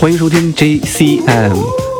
[0.00, 1.54] 欢迎收听 JCM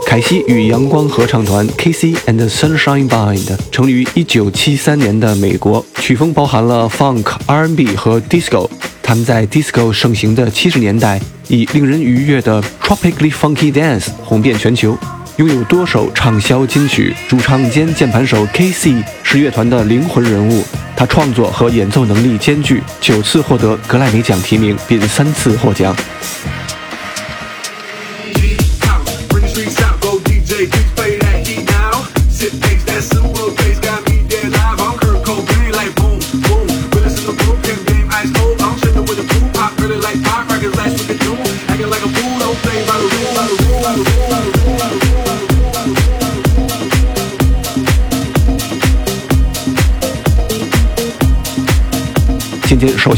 [0.06, 8.66] 凯西与阳光合唱团 KC and Sunshine Band 成立于1973年的美国，曲风包含了 Funk、R&B 和 Disco。
[9.02, 14.96] 他们在 Disco 盛行的70年代，以令人愉悦的 Tropically Funky Dance 红遍全球，
[15.36, 17.14] 拥有多首畅销金曲。
[17.28, 20.64] 主唱兼键盘手 KC 是乐团的灵魂人物，
[20.96, 25.94] 他创作和演奏能力兼具，九次获得格莱美奖提名，并三次获奖。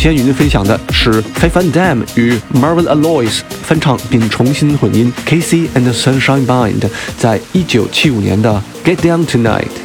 [0.03, 9.82] 先与您分享的是 Faith and Dam 与 Marvin Alois 翻唱并重新混音，KC and Sunshine Bind 在一九七五年的 Get Down Tonight。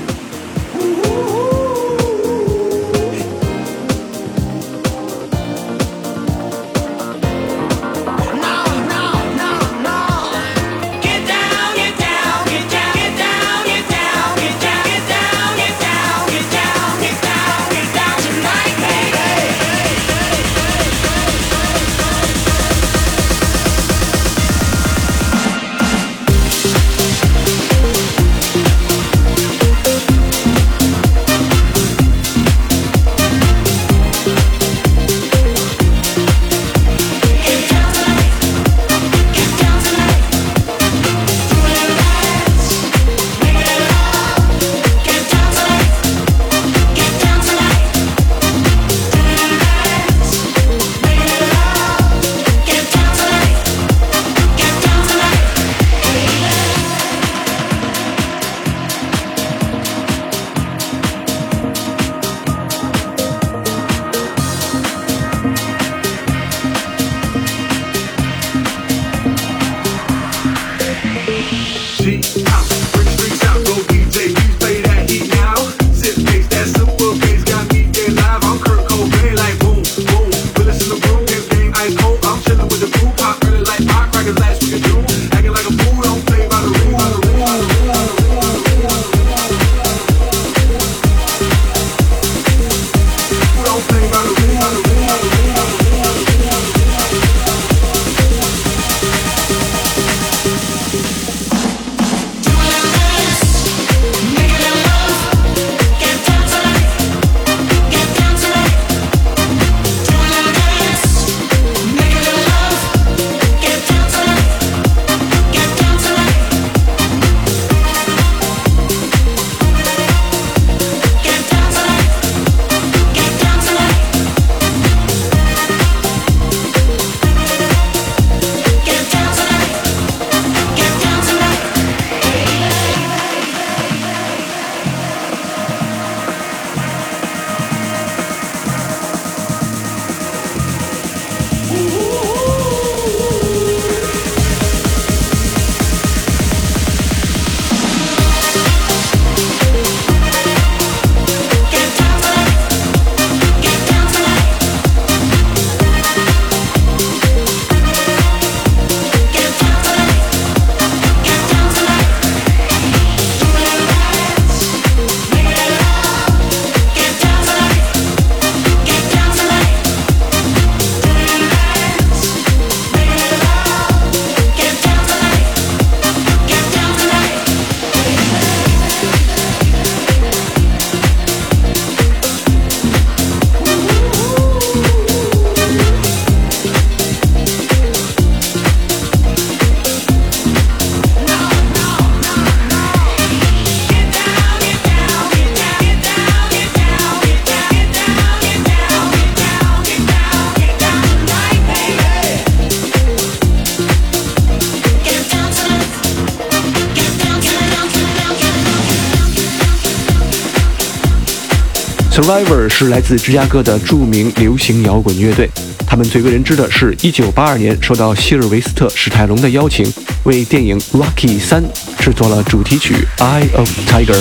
[212.27, 215.49] Survivor 是来自芝加哥的著名流行摇滚乐队。
[215.87, 219.89] 他们最为人知的是1982年受到希尔维斯特·史泰龙的邀请，
[220.25, 221.63] 为电影《Rocky 三》
[221.97, 224.11] 制作了主题曲《Eye of Tiger》。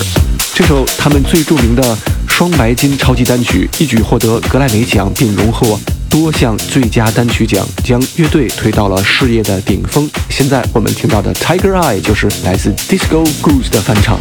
[0.54, 1.98] 这首他们最著名的
[2.28, 5.76] 双白金超级单曲，一举获得格莱美奖，并荣获
[6.08, 10.08] 多项最佳单曲奖，将乐队推到了事业的顶峰。
[10.30, 14.16] 现在我们听到的《Tiger Eye》就是来自 Disco Goose 的翻唱。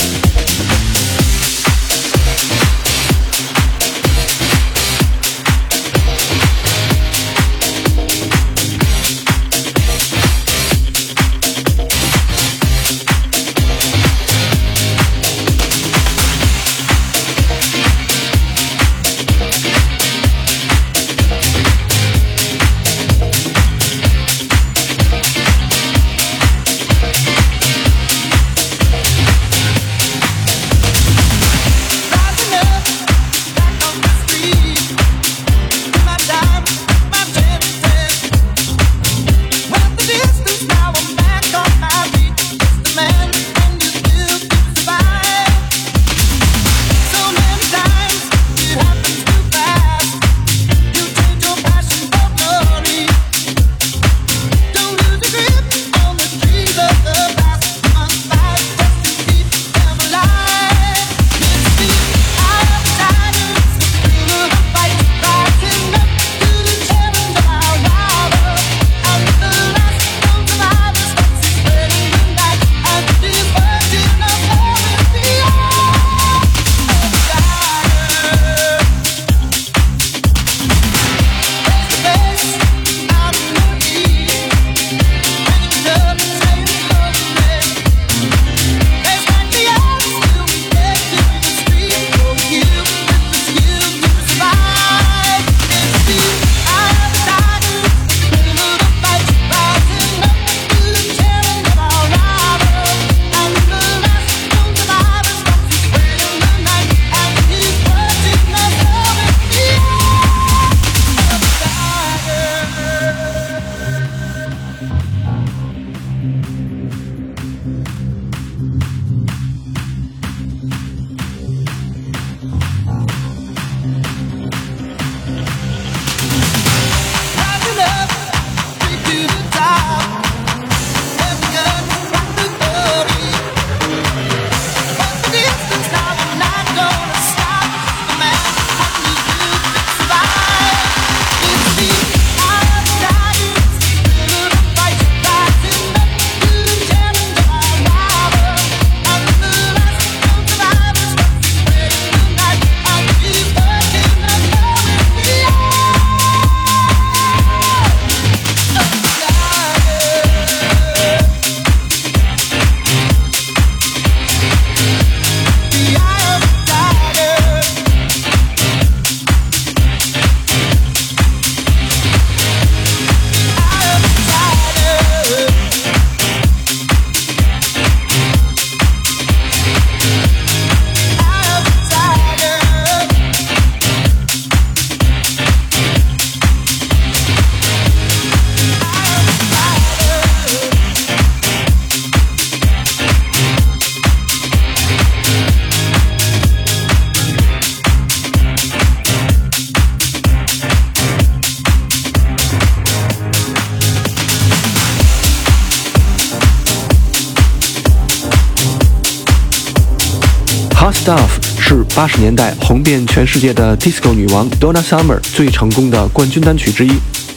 [210.86, 216.92] Hot Stuff 是八十年代红遍全世界的 Disco 女王 Donna Summer 最成功的冠军单曲之一，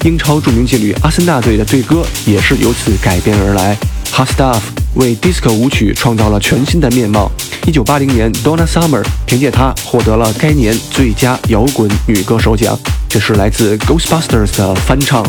[0.04, 3.74] 英超著名劲旅阿森纳队的队歌也是由此改编而来。
[4.12, 4.60] Hot Stuff
[4.96, 7.32] 为 Disco 舞曲创造了全新的面貌。
[7.66, 12.78] 一九八零年，Donna Summer 凭借它获得了该年最佳摇滚女歌手奖。
[13.08, 15.24] 这是来自 Ghostbusters 的翻唱。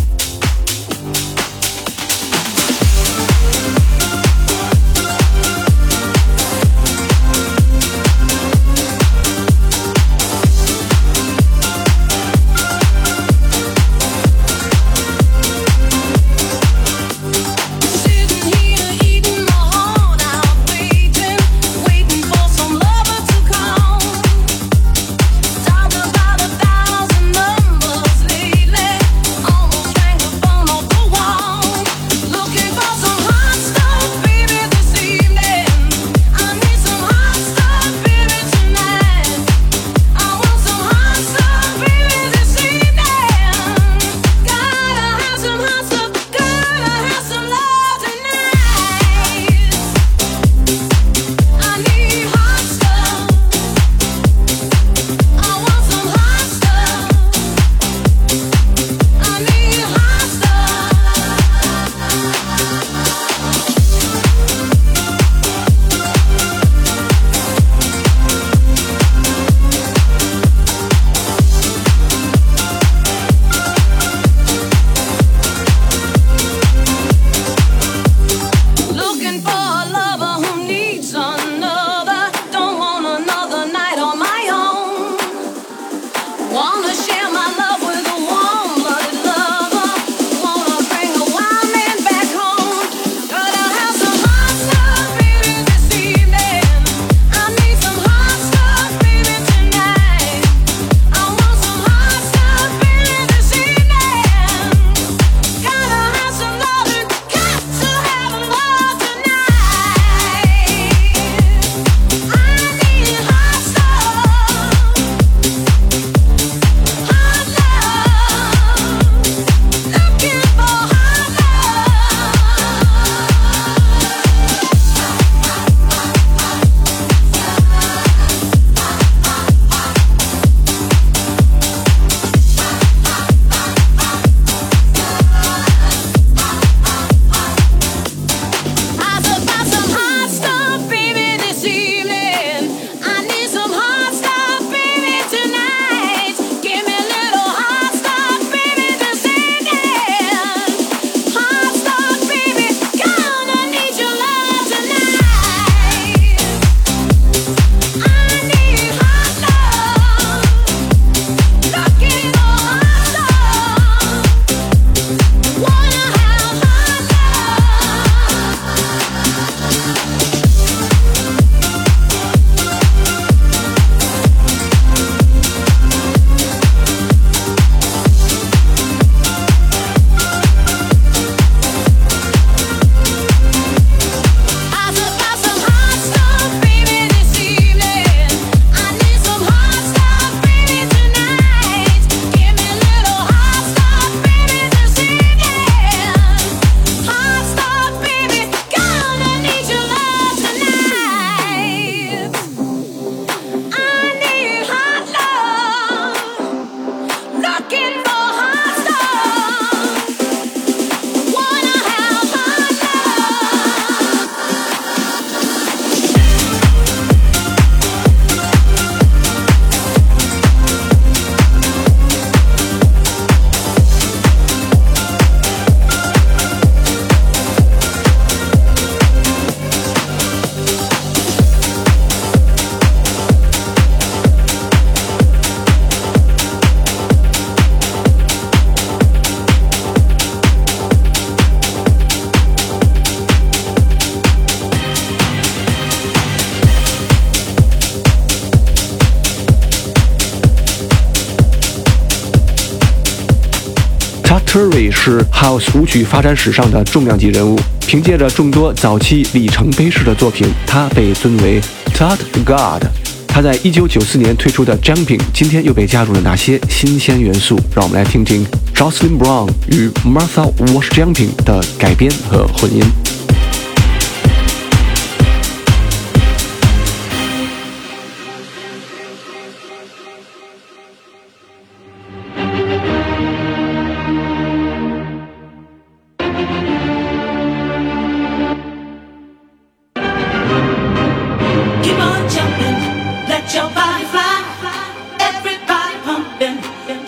[255.01, 261.61] 是 House 舞曲发展史上的重量级人物，凭借着众多早期里程碑式的作品，他被尊为
[261.93, 262.83] t o d God。
[263.25, 267.57] 他在1994年推出的《Jumping》，今天又被加入了哪些新鲜元素？
[267.73, 272.83] 让我们来听听 Jocelyn Brown 与 Martha Wash Jumping 的改编和混音。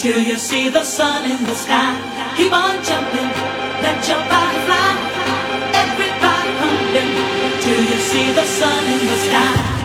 [0.02, 1.94] Till you see the sun in the sky.
[2.36, 3.30] Keep on jumping,
[3.86, 4.90] let your body fly.
[5.84, 7.12] Everybody pumping
[7.62, 9.81] till you see the sun in the sky.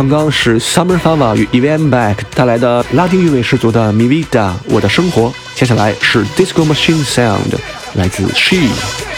[0.00, 7.04] 刚刚是 Summer Fava 与 e v a n Back 带来的拉丁韵味十足的 Mi Vida 我的生活，接下来是 Disco Machine
[7.04, 7.54] Sound
[7.92, 9.09] 来自 She。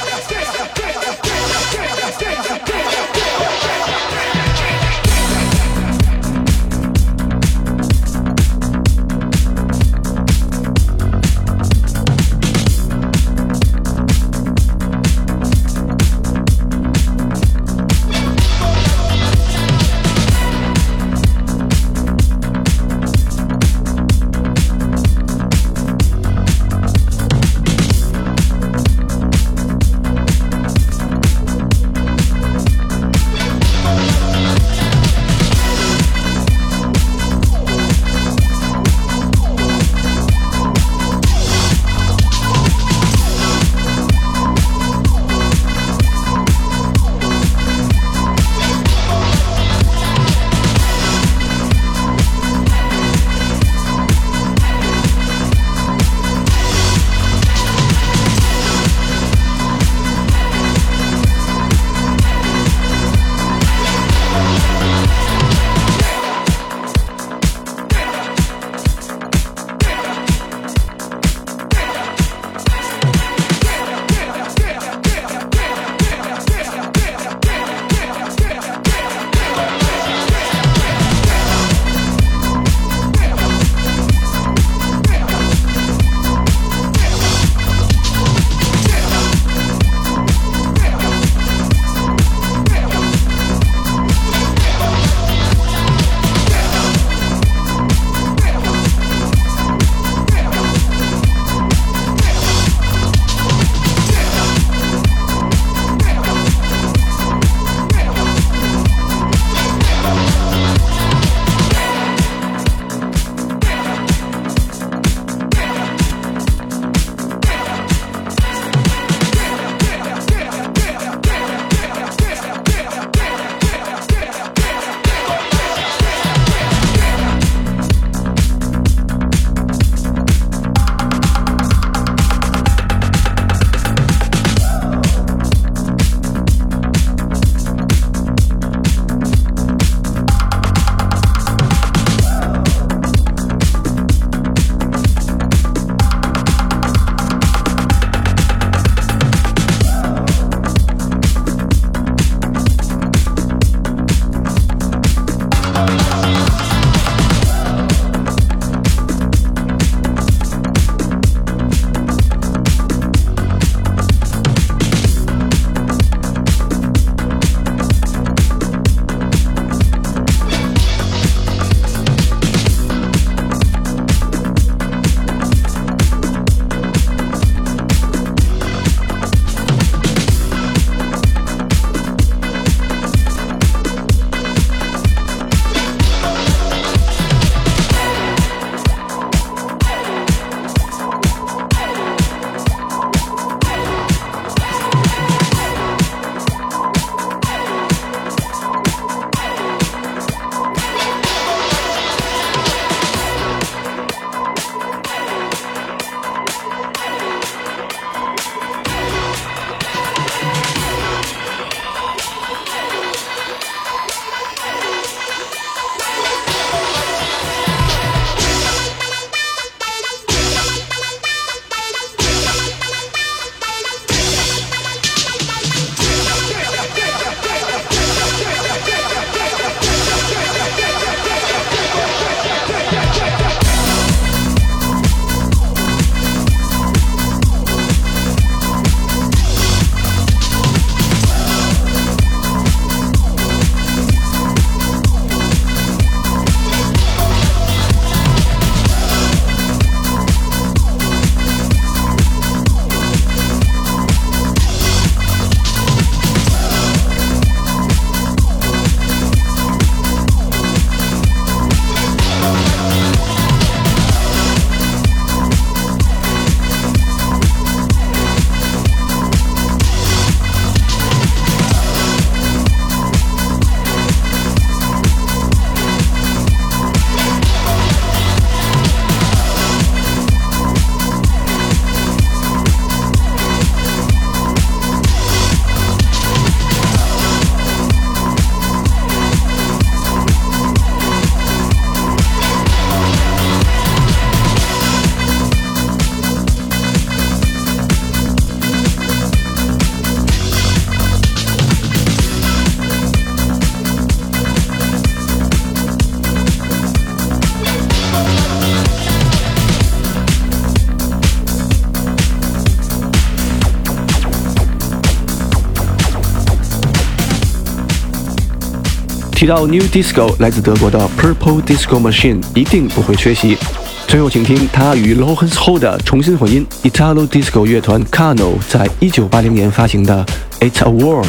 [319.43, 323.59] 提到 New Disco，来自德国的 Purple Disco Machine 一定不会缺席。
[324.07, 328.53] 最后，请听他与 l o h e n s h o l d 重新混音 Italo Disco 乐团 Cano
[328.69, 330.25] 在一九八零年发行的
[330.61, 331.25] It's a War。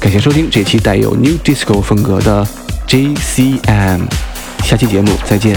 [0.00, 2.44] 感谢收听这期带有 New Disco 风格的
[2.88, 4.00] JCM，
[4.64, 5.56] 下期节目再见。